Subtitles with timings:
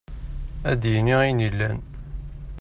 [0.71, 1.77] Ad d-yini ayen yellan.